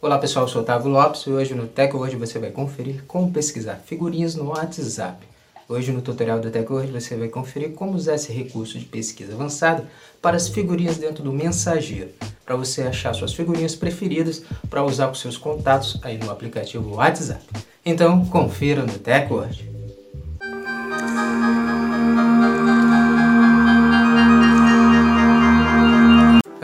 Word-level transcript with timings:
Olá 0.00 0.16
pessoal, 0.16 0.44
eu 0.44 0.48
sou 0.48 0.62
Otávio 0.62 0.92
Lopes 0.92 1.22
e 1.22 1.30
hoje 1.30 1.56
no 1.56 1.66
TecWord 1.66 2.14
você 2.14 2.38
vai 2.38 2.52
conferir 2.52 3.02
como 3.08 3.32
pesquisar 3.32 3.82
figurinhas 3.84 4.36
no 4.36 4.50
WhatsApp. 4.50 5.26
Hoje 5.68 5.90
no 5.90 6.00
tutorial 6.00 6.38
do 6.38 6.52
TecWord 6.52 6.92
você 6.92 7.16
vai 7.16 7.26
conferir 7.26 7.72
como 7.72 7.96
usar 7.96 8.14
esse 8.14 8.32
recurso 8.32 8.78
de 8.78 8.84
pesquisa 8.84 9.34
avançada 9.34 9.88
para 10.22 10.36
as 10.36 10.46
figurinhas 10.46 10.98
dentro 10.98 11.24
do 11.24 11.32
mensageiro, 11.32 12.10
para 12.44 12.54
você 12.54 12.82
achar 12.82 13.12
suas 13.12 13.34
figurinhas 13.34 13.74
preferidas 13.74 14.44
para 14.70 14.84
usar 14.84 15.08
com 15.08 15.14
seus 15.14 15.36
contatos 15.36 15.98
aí 16.02 16.16
no 16.16 16.30
aplicativo 16.30 16.94
WhatsApp. 16.94 17.42
Então 17.84 18.24
confira 18.26 18.86
no 18.86 19.00
TecWord. 19.00 19.77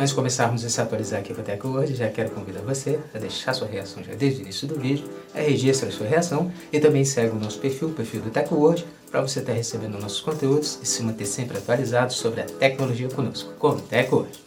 Antes 0.05 0.13
de 0.13 0.17
começarmos 0.17 0.63
a 0.63 0.69
se 0.69 0.79
atualizar 0.79 1.21
aqui 1.21 1.33
com 1.33 1.41
a 1.41 1.45
TecWord, 1.45 1.95
já 1.95 2.11
quero 2.11 2.29
convidar 2.29 2.61
você 2.61 3.01
a 3.15 3.19
deixar 3.19 3.55
sua 3.55 3.67
reação 3.67 4.05
já 4.05 4.13
desde 4.13 4.41
o 4.41 4.43
início 4.43 4.69
do 4.69 4.79
vídeo, 4.79 5.09
a 5.35 5.39
registra 5.39 5.89
a 5.89 5.93
sua 5.93 6.07
reação 6.07 6.53
e 6.71 6.79
também 6.79 7.07
segue 7.07 7.35
o 7.35 7.41
nosso 7.41 7.59
perfil, 7.59 7.89
o 7.89 7.93
perfil 7.95 8.21
do 8.21 8.29
TecWord, 8.29 8.85
para 9.11 9.23
você 9.23 9.41
estar 9.41 9.55
recebendo 9.55 9.99
nossos 9.99 10.21
conteúdos 10.21 10.79
e 10.83 10.85
se 10.85 11.03
manter 11.03 11.25
sempre 11.25 11.57
atualizado 11.57 12.13
sobre 12.13 12.43
a 12.43 12.45
tecnologia 12.45 13.09
conosco, 13.09 13.55
com 13.55 13.69
o 13.69 13.81
TecWord. 13.81 14.39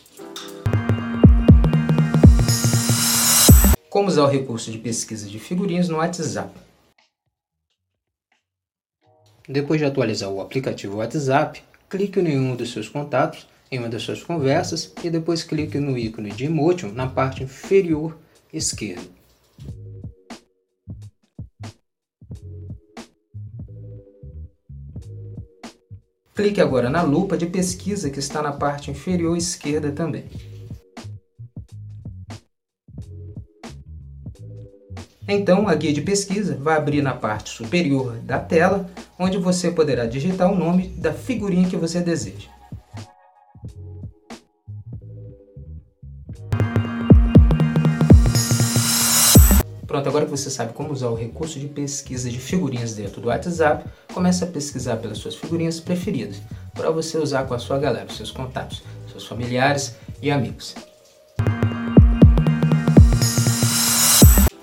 Como 3.89 4.09
usar 4.09 4.25
o 4.25 4.27
recurso 4.27 4.71
de 4.71 4.77
pesquisa 4.77 5.27
de 5.27 5.39
figurinhas 5.39 5.89
no 5.89 5.97
WhatsApp? 5.97 6.51
Depois 9.49 9.79
de 9.79 9.87
atualizar 9.87 10.29
o 10.29 10.39
aplicativo 10.39 10.97
WhatsApp, 10.97 11.63
clique 11.89 12.19
em 12.19 12.37
um 12.37 12.55
dos 12.55 12.71
seus 12.71 12.87
contatos 12.87 13.47
em 13.71 13.79
uma 13.79 13.89
das 13.89 14.01
suas 14.03 14.23
conversas 14.23 14.93
e 15.03 15.09
depois 15.09 15.43
clique 15.43 15.79
no 15.79 15.97
ícone 15.97 16.31
de 16.31 16.45
Emotion 16.45 16.91
na 16.91 17.07
parte 17.07 17.43
inferior 17.43 18.17
esquerda. 18.53 19.17
Clique 26.33 26.61
agora 26.61 26.87
na 26.87 27.01
lupa 27.01 27.35
de 27.35 27.47
pesquisa 27.47 28.11
que 28.11 28.19
está 28.19 28.43
na 28.43 28.51
parte 28.51 28.91
inferior 28.91 29.35
esquerda 29.35 29.91
também. 29.91 30.25
Então, 35.27 35.67
a 35.67 35.75
guia 35.75 35.91
de 35.91 36.01
pesquisa 36.01 36.55
vai 36.55 36.77
abrir 36.77 37.01
na 37.01 37.13
parte 37.13 37.49
superior 37.49 38.17
da 38.19 38.39
tela, 38.39 38.89
onde 39.19 39.37
você 39.37 39.69
poderá 39.71 40.05
digitar 40.05 40.49
o 40.49 40.55
nome 40.55 40.87
da 40.89 41.11
figurinha 41.11 41.67
que 41.67 41.75
você 41.75 41.99
deseja. 41.99 42.56
Pronto, 49.97 50.09
agora 50.09 50.25
que 50.25 50.31
você 50.31 50.51
sabe 50.51 50.73
como 50.73 50.93
usar 50.93 51.07
o 51.07 51.15
recurso 51.15 51.59
de 51.59 51.67
pesquisa 51.67 52.29
de 52.29 52.37
figurinhas 52.37 52.93
dentro 52.93 53.19
do 53.19 53.29
WhatsApp, 53.29 53.83
comece 54.13 54.43
a 54.43 54.47
pesquisar 54.47 54.97
pelas 54.97 55.17
suas 55.17 55.33
figurinhas 55.33 55.79
preferidas, 55.79 56.39
para 56.75 56.91
você 56.91 57.17
usar 57.17 57.47
com 57.47 57.55
a 57.55 57.59
sua 57.59 57.79
galera, 57.79 58.07
seus 58.13 58.29
contatos, 58.29 58.83
seus 59.11 59.25
familiares 59.25 59.95
e 60.21 60.29
amigos. 60.29 60.75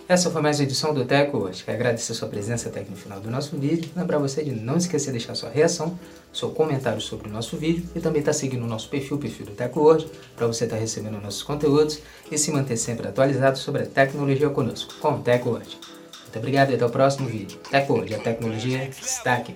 Essa 0.06 0.30
foi 0.30 0.42
mais 0.42 0.58
uma 0.58 0.64
edição 0.64 0.92
do 0.92 1.02
Teco. 1.06 1.48
Quero 1.64 1.78
agradecer 1.78 2.12
sua 2.12 2.28
presença 2.28 2.68
até 2.68 2.80
aqui 2.80 2.90
no 2.90 2.96
final 2.96 3.20
do 3.20 3.30
nosso 3.30 3.56
vídeo. 3.56 3.90
Lembrar 3.96 4.18
você 4.18 4.44
de 4.44 4.52
não 4.52 4.76
esquecer 4.76 5.06
de 5.06 5.12
deixar 5.12 5.34
sua 5.34 5.48
reação, 5.48 5.98
seu 6.30 6.50
comentário 6.50 7.00
sobre 7.00 7.26
o 7.26 7.32
nosso 7.32 7.56
vídeo 7.56 7.88
e 7.94 8.00
também 8.00 8.20
estar 8.20 8.32
tá 8.32 8.38
seguindo 8.38 8.64
o 8.64 8.66
nosso 8.66 8.90
perfil, 8.90 9.16
o 9.16 9.20
perfil 9.20 9.46
do 9.46 9.52
Teco 9.52 9.80
hoje, 9.80 10.06
para 10.36 10.46
você 10.46 10.64
estar 10.64 10.76
tá 10.76 10.82
recebendo 10.82 11.18
nossos 11.22 11.42
conteúdos 11.42 12.00
e 12.30 12.36
se 12.36 12.50
manter 12.50 12.76
sempre 12.76 13.08
atualizado 13.08 13.56
sobre 13.56 13.84
a 13.84 13.86
tecnologia 13.86 14.50
conosco, 14.50 14.92
com 15.00 15.14
o 15.14 15.22
Teco 15.22 15.48
hoje. 15.48 15.78
Muito 16.24 16.38
obrigado 16.38 16.70
e 16.72 16.74
até 16.74 16.84
o 16.84 16.90
próximo 16.90 17.26
vídeo. 17.26 17.58
Teco 17.70 17.94
hoje, 17.94 18.14
a 18.14 18.18
tecnologia 18.18 18.86
está 18.90 19.34
aqui. 19.34 19.54